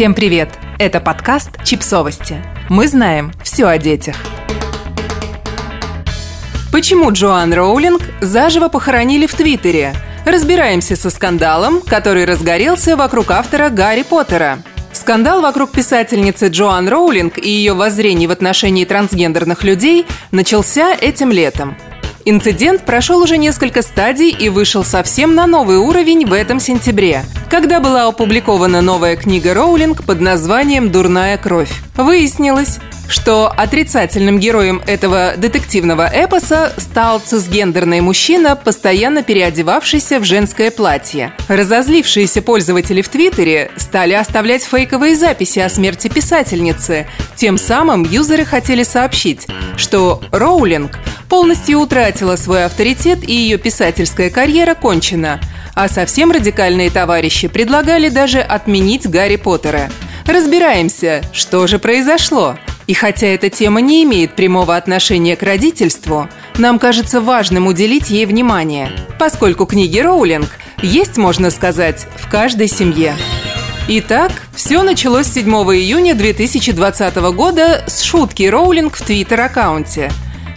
Всем 0.00 0.14
привет! 0.14 0.48
Это 0.78 0.98
подкаст 0.98 1.62
«Чипсовости». 1.62 2.42
Мы 2.70 2.88
знаем 2.88 3.32
все 3.44 3.66
о 3.66 3.76
детях. 3.76 4.16
Почему 6.72 7.12
Джоан 7.12 7.52
Роулинг 7.52 8.00
заживо 8.22 8.70
похоронили 8.70 9.26
в 9.26 9.34
Твиттере? 9.34 9.92
Разбираемся 10.24 10.96
со 10.96 11.10
скандалом, 11.10 11.82
который 11.82 12.24
разгорелся 12.24 12.96
вокруг 12.96 13.30
автора 13.30 13.68
Гарри 13.68 14.02
Поттера. 14.02 14.60
Скандал 14.94 15.42
вокруг 15.42 15.70
писательницы 15.70 16.48
Джоан 16.48 16.88
Роулинг 16.88 17.36
и 17.36 17.50
ее 17.50 17.74
воззрений 17.74 18.26
в 18.26 18.30
отношении 18.30 18.86
трансгендерных 18.86 19.64
людей 19.64 20.06
начался 20.30 20.94
этим 20.94 21.30
летом. 21.30 21.76
Инцидент 22.24 22.84
прошел 22.84 23.22
уже 23.22 23.38
несколько 23.38 23.80
стадий 23.82 24.30
и 24.30 24.50
вышел 24.50 24.84
совсем 24.84 25.34
на 25.34 25.46
новый 25.46 25.78
уровень 25.78 26.26
в 26.26 26.34
этом 26.34 26.60
сентябре, 26.60 27.24
когда 27.48 27.80
была 27.80 28.06
опубликована 28.06 28.82
новая 28.82 29.16
книга 29.16 29.54
Роулинг 29.54 30.04
под 30.04 30.20
названием 30.20 30.90
«Дурная 30.90 31.38
кровь». 31.38 31.70
Выяснилось, 31.96 32.78
что 33.08 33.48
отрицательным 33.48 34.38
героем 34.38 34.82
этого 34.86 35.32
детективного 35.36 36.08
эпоса 36.12 36.72
стал 36.76 37.20
цисгендерный 37.20 38.00
мужчина, 38.02 38.54
постоянно 38.54 39.22
переодевавшийся 39.22 40.20
в 40.20 40.24
женское 40.24 40.70
платье. 40.70 41.32
Разозлившиеся 41.48 42.42
пользователи 42.42 43.02
в 43.02 43.08
Твиттере 43.08 43.70
стали 43.76 44.12
оставлять 44.12 44.62
фейковые 44.62 45.16
записи 45.16 45.58
о 45.58 45.68
смерти 45.68 46.08
писательницы. 46.08 47.06
Тем 47.34 47.58
самым 47.58 48.04
юзеры 48.04 48.44
хотели 48.44 48.82
сообщить, 48.82 49.48
что 49.76 50.22
Роулинг 50.30 50.98
полностью 51.30 51.78
утратила 51.78 52.36
свой 52.36 52.66
авторитет 52.66 53.26
и 53.26 53.32
ее 53.32 53.56
писательская 53.56 54.28
карьера 54.28 54.74
кончена. 54.74 55.40
А 55.74 55.88
совсем 55.88 56.30
радикальные 56.30 56.90
товарищи 56.90 57.48
предлагали 57.48 58.10
даже 58.10 58.40
отменить 58.40 59.08
Гарри 59.08 59.36
Поттера. 59.36 59.90
Разбираемся, 60.26 61.22
что 61.32 61.66
же 61.66 61.78
произошло– 61.78 62.58
и 62.90 62.92
хотя 62.92 63.28
эта 63.28 63.50
тема 63.50 63.80
не 63.80 64.02
имеет 64.02 64.34
прямого 64.34 64.74
отношения 64.74 65.36
к 65.36 65.44
родительству, 65.44 66.28
нам 66.58 66.80
кажется 66.80 67.20
важным 67.20 67.68
уделить 67.68 68.10
ей 68.10 68.26
внимание, 68.26 68.90
поскольку 69.16 69.64
книги 69.64 70.00
Роулинг 70.00 70.48
есть, 70.82 71.16
можно 71.16 71.50
сказать, 71.50 72.08
в 72.16 72.28
каждой 72.28 72.66
семье. 72.66 73.14
Итак, 73.86 74.32
все 74.56 74.82
началось 74.82 75.28
7 75.28 75.48
июня 75.48 76.16
2020 76.16 77.14
года 77.32 77.84
с 77.86 78.02
шутки 78.02 78.42
Роулинг 78.42 78.96
в 78.96 79.02
Твиттер-аккаунте. 79.02 80.10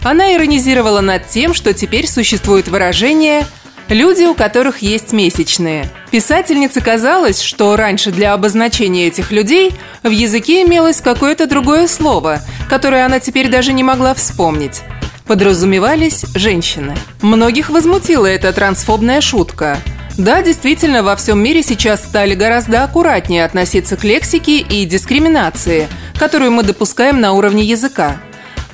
Она 0.04 0.34
иронизировала 0.34 1.00
над 1.00 1.26
тем, 1.26 1.54
что 1.54 1.74
теперь 1.74 2.06
существует 2.06 2.68
выражение 2.68 3.44
Люди, 3.88 4.24
у 4.24 4.34
которых 4.34 4.78
есть 4.78 5.12
месячные. 5.12 5.90
Писательнице 6.10 6.80
казалось, 6.80 7.42
что 7.42 7.76
раньше 7.76 8.10
для 8.10 8.32
обозначения 8.32 9.08
этих 9.08 9.30
людей 9.30 9.72
в 10.02 10.08
языке 10.08 10.62
имелось 10.62 11.00
какое-то 11.02 11.46
другое 11.46 11.86
слово, 11.86 12.40
которое 12.68 13.04
она 13.04 13.20
теперь 13.20 13.48
даже 13.48 13.72
не 13.72 13.82
могла 13.82 14.14
вспомнить. 14.14 14.82
Подразумевались 15.26 16.24
женщины. 16.34 16.96
Многих 17.20 17.68
возмутила 17.68 18.26
эта 18.26 18.52
трансфобная 18.52 19.20
шутка. 19.20 19.78
Да, 20.16 20.42
действительно, 20.42 21.02
во 21.02 21.16
всем 21.16 21.42
мире 21.42 21.62
сейчас 21.62 22.02
стали 22.04 22.34
гораздо 22.34 22.84
аккуратнее 22.84 23.44
относиться 23.44 23.96
к 23.96 24.04
лексике 24.04 24.58
и 24.58 24.86
дискриминации, 24.86 25.88
которую 26.18 26.52
мы 26.52 26.62
допускаем 26.62 27.20
на 27.20 27.32
уровне 27.32 27.64
языка. 27.64 28.16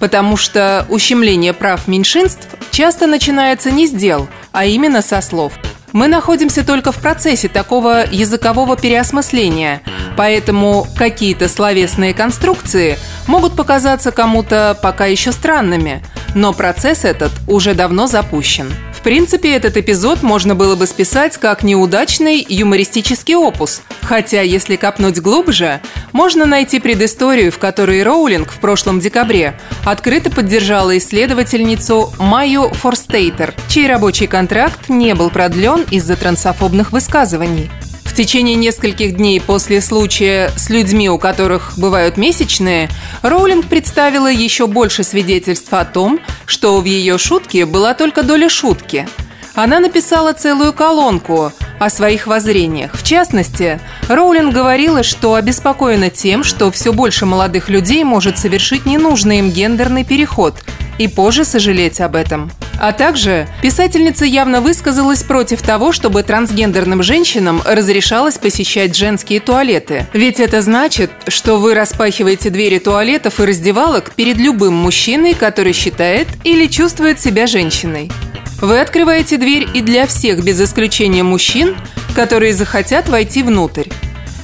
Потому 0.01 0.37
что 0.37 0.85
ущемление 0.89 1.53
прав 1.53 1.87
меньшинств 1.87 2.49
часто 2.73 3.07
начинается 3.07 3.71
не 3.71 3.87
с 3.87 3.93
дел– 3.93 4.29
а 4.53 4.65
именно 4.65 5.03
со 5.03 5.21
слов. 5.21 5.53
Мы 5.93 6.07
находимся 6.07 6.65
только 6.65 6.93
в 6.93 6.99
процессе 6.99 7.49
такого 7.49 8.05
языкового 8.11 8.77
переосмысления, 8.77 9.83
поэтому 10.17 10.87
какие-то 10.97 11.49
словесные 11.49 12.15
конструкции 12.15 12.97
могут 13.27 13.57
показаться 13.57 14.13
кому-то 14.13 14.79
пока 14.81 15.07
еще 15.07 15.33
странными, 15.33 16.03
но 16.35 16.53
процесс 16.53 17.05
этот 17.05 17.33
уже 17.49 17.75
давно 17.75 18.07
запущен. 18.07 18.73
В 18.97 19.03
принципе, 19.03 19.53
этот 19.57 19.77
эпизод 19.77 20.23
можно 20.23 20.55
было 20.55 20.77
бы 20.77 20.87
списать 20.87 21.39
как 21.39 21.65
неудачный 21.65 22.45
юмористический 22.49 23.35
опус, 23.35 23.83
хотя, 24.11 24.43
если 24.43 24.75
копнуть 24.75 25.21
глубже, 25.21 25.81
можно 26.11 26.45
найти 26.45 26.81
предысторию, 26.81 27.53
в 27.53 27.59
которой 27.59 28.03
Роулинг 28.03 28.51
в 28.51 28.59
прошлом 28.59 28.99
декабре 28.99 29.57
открыто 29.85 30.33
поддержала 30.33 30.99
исследовательницу 30.99 32.13
Майю 32.19 32.71
Форстейтер, 32.71 33.55
чей 33.69 33.87
рабочий 33.87 34.27
контракт 34.27 34.89
не 34.89 35.15
был 35.15 35.31
продлен 35.31 35.87
из-за 35.93 36.17
трансофобных 36.17 36.91
высказываний. 36.91 37.71
В 38.03 38.13
течение 38.13 38.57
нескольких 38.57 39.17
дней 39.17 39.41
после 39.41 39.81
случая 39.81 40.51
с 40.57 40.71
людьми, 40.71 41.09
у 41.09 41.17
которых 41.17 41.75
бывают 41.77 42.17
месячные, 42.17 42.89
Роулинг 43.23 43.67
представила 43.67 44.27
еще 44.27 44.67
больше 44.67 45.05
свидетельств 45.05 45.73
о 45.73 45.85
том, 45.85 46.19
что 46.47 46.81
в 46.81 46.85
ее 46.85 47.17
шутке 47.17 47.65
была 47.65 47.95
только 47.95 48.25
доля 48.25 48.49
шутки. 48.49 49.09
Она 49.55 49.79
написала 49.79 50.33
целую 50.33 50.73
колонку 50.73 51.53
о 51.81 51.91
своих 51.91 52.29
воззрениях. 52.29 52.93
В 52.95 53.03
частности, 53.03 53.81
Роулинг 54.09 54.55
говорила, 54.55 55.03
что 55.03 55.35
обеспокоена 55.35 56.11
тем, 56.11 56.45
что 56.45 56.71
все 56.71 56.93
больше 56.93 57.27
молодых 57.27 57.69
людей 57.69 58.05
может 58.05 58.39
совершить 58.39 58.87
ненужный 58.87 59.39
им 59.39 59.51
гендерный 59.51 60.05
переход 60.05 60.55
и 60.99 61.09
позже 61.09 61.45
сожалеть 61.45 62.01
об 62.01 62.15
этом. 62.15 62.53
А 62.79 62.93
также 62.93 63.47
писательница 63.63 64.25
явно 64.25 64.61
высказалась 64.61 65.23
против 65.23 65.63
того, 65.63 65.93
чтобы 65.93 66.23
трансгендерным 66.23 67.03
женщинам 67.03 67.63
разрешалось 67.65 68.39
посещать 68.39 68.97
женские 68.97 69.41
туалеты. 69.41 70.07
Ведь 70.13 70.41
это 70.41 70.63
значит, 70.63 71.11
что 71.29 71.57
вы 71.57 71.75
распахиваете 71.75 72.51
двери 72.51 72.79
туалетов 72.79 73.41
и 73.41 73.45
раздевалок 73.45 74.13
перед 74.15 74.37
любым 74.37 74.75
мужчиной, 74.75 75.35
который 75.35 75.73
считает 75.75 76.29
или 76.45 76.67
чувствует 76.67 77.21
себя 77.21 77.47
женщиной. 77.47 78.11
Вы 78.61 78.81
открываете 78.81 79.37
дверь 79.37 79.69
и 79.75 79.81
для 79.81 80.07
всех, 80.07 80.45
без 80.45 80.61
исключения 80.61 81.23
мужчин, 81.23 81.77
которые 82.15 82.53
захотят 82.53 83.09
войти 83.09 83.43
внутрь. 83.43 83.89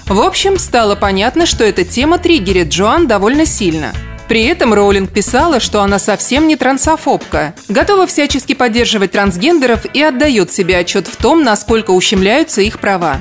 В 0.06 0.20
общем, 0.20 0.58
стало 0.58 0.94
понятно, 0.94 1.46
что 1.46 1.64
эта 1.64 1.84
тема 1.84 2.18
триггерит 2.18 2.68
Джоан 2.68 3.06
довольно 3.06 3.44
сильно– 3.46 3.92
при 4.28 4.44
этом 4.44 4.74
Роулинг 4.74 5.10
писала, 5.12 5.60
что 5.60 5.82
она 5.82 5.98
совсем 5.98 6.48
не 6.48 6.56
трансофобка, 6.56 7.54
готова 7.68 8.06
всячески 8.06 8.54
поддерживать 8.54 9.12
трансгендеров 9.12 9.86
и 9.94 10.02
отдает 10.02 10.52
себе 10.52 10.78
отчет 10.78 11.06
в 11.06 11.16
том, 11.16 11.44
насколько 11.44 11.92
ущемляются 11.92 12.60
их 12.60 12.80
права. 12.80 13.20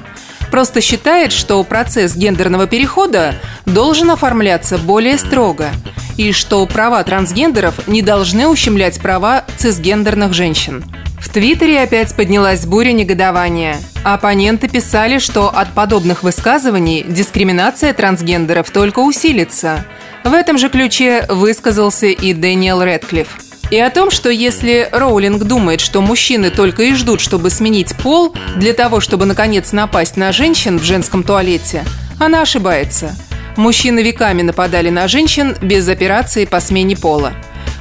Просто 0.50 0.82
считает, 0.82 1.32
что 1.32 1.64
процесс 1.64 2.16
гендерного 2.16 2.66
перехода 2.66 3.36
должен 3.66 4.10
оформляться 4.12 4.78
более 4.78 5.18
строго 5.18 5.70
и 6.18 6.32
что 6.32 6.66
права 6.66 7.04
трансгендеров 7.04 7.88
не 7.88 8.02
должны 8.02 8.48
ущемлять 8.48 9.00
права 9.00 9.44
цисгендерных 9.58 10.34
женщин. 10.34 10.84
В 11.20 11.30
Твиттере 11.30 11.82
опять 11.82 12.16
поднялась 12.16 12.66
буря 12.66 12.92
негодования. 12.92 13.78
Оппоненты 14.04 14.68
писали, 14.68 15.20
что 15.20 15.50
от 15.50 15.74
подобных 15.74 16.24
высказываний 16.24 17.04
дискриминация 17.08 17.94
трансгендеров 17.94 18.70
только 18.70 19.00
усилится. 19.00 19.86
В 20.24 20.34
этом 20.34 20.58
же 20.58 20.70
ключе 20.70 21.26
высказался 21.30 22.08
и 22.08 22.34
Дэниел 22.34 22.82
Редклифф. 22.82 23.28
И 23.72 23.80
о 23.80 23.90
том, 23.90 24.12
что 24.12 24.30
если 24.30 24.88
Роулинг 24.92 25.44
думает, 25.44 25.82
что 25.82 26.02
мужчины 26.02 26.52
только 26.52 26.84
и 26.84 26.94
ждут, 26.94 27.20
чтобы 27.20 27.50
сменить 27.50 27.96
пол, 27.96 28.36
для 28.58 28.74
того, 28.74 29.00
чтобы 29.00 29.26
наконец 29.26 29.72
напасть 29.72 30.18
на 30.18 30.32
женщин 30.32 30.78
в 30.78 30.84
женском 30.84 31.24
туалете, 31.24 31.84
она 32.20 32.44
ошибается. 32.44 33.16
Мужчины 33.56 34.02
веками 34.02 34.42
нападали 34.42 34.90
на 34.90 35.08
женщин 35.08 35.56
без 35.62 35.88
операции 35.88 36.46
по 36.46 36.60
смене 36.60 36.98
пола. 36.98 37.34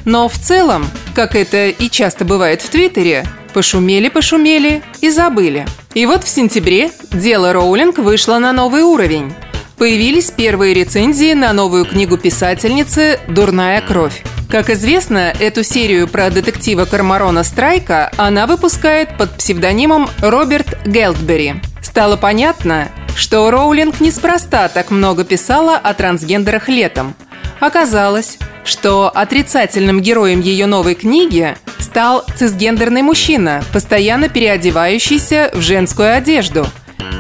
Но 0.05 0.29
в 0.29 0.39
целом, 0.39 0.87
как 1.15 1.35
это 1.35 1.69
и 1.69 1.89
часто 1.91 2.25
бывает 2.25 2.63
в 2.63 2.69
Твиттере, 2.69 3.27
пошумели-пошумели 3.53 4.83
и 5.01 5.11
забыли. 5.11 5.67
И 5.95 6.07
вот 6.07 6.25
в 6.25 6.29
сентябре 6.29 6.91
дело 7.11 7.53
Роулинг 7.53 7.99
вышло 7.99 8.39
на 8.39 8.53
новый 8.53 8.83
уровень. 8.83 9.33
Появились 9.79 10.31
первые 10.31 10.75
рецензии 10.75 11.33
на 11.33 11.53
новую 11.53 11.85
книгу 11.85 12.17
писательницы 12.17 13.19
«Дурная 13.29 13.81
кровь». 13.81 14.23
Как 14.49 14.71
известно, 14.71 15.33
эту 15.41 15.65
серию 15.65 16.07
про 16.07 16.31
детектива 16.31 16.85
Кармарона 16.85 17.43
Страйка 17.43 18.13
она 18.17 18.47
выпускает 18.47 19.17
под 19.17 19.37
псевдонимом 19.37 20.09
Роберт 20.21 20.87
Гелдбери. 20.87 21.55
Стало 21.83 22.17
понятно, 22.17 22.89
что 23.15 23.51
Роулинг 23.51 24.01
неспроста 24.01 24.69
так 24.69 24.91
много 24.91 25.25
писала 25.25 25.77
о 25.77 25.95
трансгендерах 25.95 26.69
летом. 26.69 27.15
Оказалось, 27.61 28.39
что 28.65 29.09
отрицательным 29.09 30.01
героем 30.01 30.41
ее 30.41 30.67
новой 30.67 30.95
книги 30.95 31.57
стал 31.79 32.25
цисгендерный 32.37 33.03
мужчина, 33.03 33.63
постоянно 33.73 34.29
переодевающийся 34.29 35.51
в 35.55 35.61
женскую 35.61 36.15
одежду. 36.15 36.67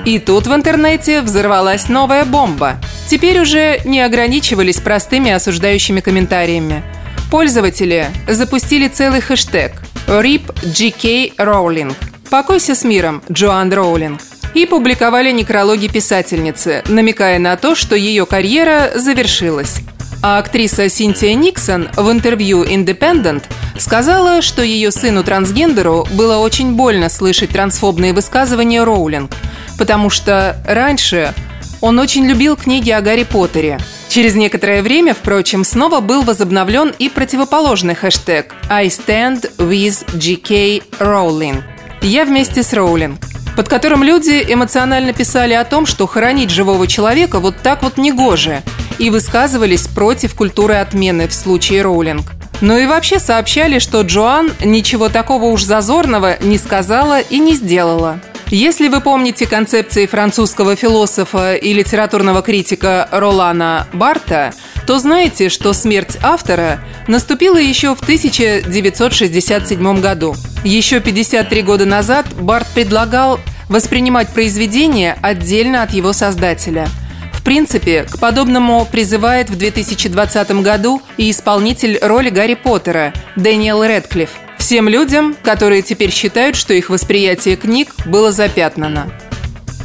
И 0.05 0.19
тут 0.19 0.47
в 0.47 0.55
интернете 0.55 1.23
взорвалась 1.23 1.89
новая 1.89 2.25
бомба. 2.25 2.77
Теперь 3.09 3.41
уже 3.41 3.81
не 3.85 4.01
ограничивались 4.01 4.81
простыми 4.81 5.31
осуждающими 5.31 6.01
комментариями. 6.01 6.83
Пользователи 7.31 8.07
запустили 8.29 8.89
целый 8.89 9.21
хэштег 9.21 9.73
RIP 10.07 10.55
GK 10.63 11.37
Rowling. 11.37 11.95
Покойся 12.31 12.75
с 12.75 12.85
миром, 12.85 13.23
Джоан 13.31 13.73
Роулинг. 13.73 14.21
И 14.55 14.67
публиковали 14.67 15.31
некрологи 15.33 15.89
писательницы, 15.89 16.83
намекая 16.89 17.39
на 17.39 17.57
то, 17.57 17.75
что 17.75 17.97
ее 17.97 18.25
карьера 18.25 18.93
завершилась. 18.95 19.81
А 20.23 20.39
актриса 20.39 20.89
Синтия 20.89 21.35
Никсон 21.35 21.89
в 21.97 22.11
интервью 22.11 22.65
Independent 22.65 23.43
сказала, 23.79 24.41
что 24.41 24.63
ее 24.63 24.91
сыну-трансгендеру 24.91 26.09
было 26.13 26.39
очень 26.39 26.73
больно 26.73 27.11
слышать 27.11 27.51
трансфобные 27.51 28.15
высказывания 28.15 28.85
Роулинг, 28.85 29.31
потому 29.77 30.09
что 30.09 30.57
раньше 30.67 31.35
он 31.83 31.99
очень 31.99 32.25
любил 32.27 32.57
книги 32.57 32.91
о 32.91 33.03
Гарри 33.03 33.25
Поттере. 33.25 33.79
Через 34.09 34.35
некоторое 34.35 34.81
время, 34.81 35.13
впрочем, 35.13 35.65
снова 35.65 36.01
был 36.01 36.23
возобновлен 36.23 36.95
и 36.99 37.11
противоположный 37.11 37.95
хэштег 37.95 38.55
«I 38.71 38.87
stand 38.87 39.51
with 39.59 40.07
GK 40.15 40.83
Rowling»– 41.01 41.63
«Я 42.01 42.25
вместе 42.25 42.63
с 42.63 42.73
Роулинг», 42.73 43.19
под 43.57 43.69
которым 43.69 44.03
люди 44.03 44.45
эмоционально 44.47 45.13
писали 45.13 45.55
о 45.55 45.65
том, 45.65 45.87
что 45.87 46.07
хоронить 46.07 46.51
живого 46.51 46.87
человека 46.87 47.41
вот 47.41 47.57
так 47.63 47.83
вот 47.83 47.97
негоже– 47.97 48.63
и 48.99 49.11
высказывались 49.11 49.87
против 49.87 50.35
культуры 50.35 50.75
отмены 50.75 51.29
в 51.29 51.35
случае 51.35 51.83
Роулинг. 51.83 52.33
Ну 52.61 52.79
и 52.79 52.87
вообще 52.87 53.19
сообщали, 53.19 53.79
что 53.79 54.03
Джоан 54.03 54.53
ничего 54.65 55.09
такого 55.09 55.47
уж 55.47 55.65
зазорного 55.65 56.37
не 56.41 56.59
сказала 56.59 57.21
и 57.21 57.39
не 57.39 57.55
сделала. 57.55 58.21
Если 58.49 58.89
вы 58.89 59.01
помните 59.01 59.47
концепции 59.47 60.07
французского 60.07 60.77
философа 60.77 61.55
и 61.55 61.73
литературного 61.73 62.43
критика 62.43 63.09
Ролана 63.11 63.87
Барта, 63.93 64.53
то 64.87 64.99
знаете, 64.99 65.49
что 65.49 65.73
смерть 65.73 66.19
автора 66.23 66.81
наступила 67.09 67.59
еще 67.59 67.95
в 67.95 68.01
1967 68.01 70.01
году. 70.01 70.35
Еще 70.65 71.01
53 71.01 71.63
года 71.63 71.87
назад 71.87 72.27
Барт 72.35 72.67
предлагал 72.75 73.41
воспринимать 73.69 74.29
произведение 74.29 75.17
отдельно 75.23 75.83
от 75.83 75.93
его 75.93 76.13
создателя– 76.13 76.89
принципе, 77.45 78.05
к 78.05 78.19
подобному 78.19 78.87
призывает 78.91 79.51
в 79.51 79.57
2020 79.57 80.63
году 80.63 81.03
и 81.17 81.31
исполнитель 81.31 81.99
роли 82.01 82.31
Гарри 82.31 82.55
Поттера 82.55 83.13
Дэниел 83.37 83.85
Редклифф. 83.85 84.31
Всем 84.59 84.89
людям, 84.89 85.37
которые 85.43 85.83
теперь 85.83 86.11
считают, 86.11 86.57
что 86.57 86.73
их 86.73 86.89
восприятие 86.89 87.57
книг 87.57 87.95
было 88.07 88.33
запятнано. 88.33 89.13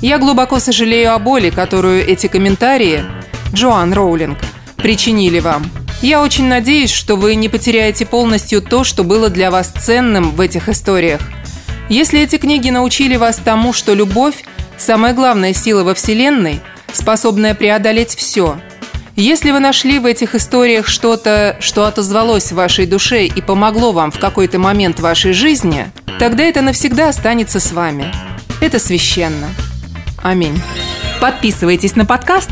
Я 0.01 0.17
глубоко 0.17 0.59
сожалею 0.59 1.13
о 1.13 1.19
боли, 1.19 1.49
которую 1.49 2.07
эти 2.07 2.27
комментарии, 2.27 3.03
Джоан 3.53 3.93
Роулинг, 3.93 4.37
причинили 4.81 5.39
вам. 5.39 5.69
Я 6.01 6.21
очень 6.21 6.45
надеюсь, 6.45 6.91
что 6.91 7.15
вы 7.15 7.35
не 7.35 7.49
потеряете 7.49 8.05
полностью 8.05 8.61
то, 8.61 8.83
что 8.83 9.03
было 9.03 9.29
для 9.29 9.51
вас 9.51 9.67
ценным 9.67 10.31
в 10.31 10.41
этих 10.41 10.69
историях. 10.69 11.21
Если 11.89 12.21
эти 12.21 12.37
книги 12.37 12.69
научили 12.69 13.15
вас 13.15 13.37
тому, 13.43 13.73
что 13.73 13.93
любовь– 13.93 14.45
самая 14.77 15.13
главная 15.13 15.53
сила 15.53 15.83
во 15.83 15.93
Вселенной– 15.93 16.61
способная 16.93 17.53
преодолеть 17.55 18.15
все. 18.15 18.59
Если 19.15 19.51
вы 19.51 19.59
нашли 19.59 19.99
в 19.99 20.05
этих 20.05 20.35
историях 20.35 20.87
что-то, 20.87 21.57
что 21.59 21.85
отозвалось 21.85 22.51
в 22.51 22.55
вашей 22.55 22.85
душе 22.85 23.25
и 23.25 23.41
помогло 23.41 23.91
вам 23.91 24.11
в 24.11 24.19
какой-то 24.19 24.59
момент 24.59 24.99
вашей 24.99 25.33
жизни, 25.33 25.91
тогда 26.19 26.43
это 26.43 26.61
навсегда 26.61 27.09
останется 27.09 27.59
с 27.59 27.73
вами. 27.73 28.13
Это 28.61 28.79
священно. 28.79 29.49
Аминь. 30.23 30.61
Подписывайтесь 31.19 31.97
на 31.97 32.05
подкаст, 32.05 32.51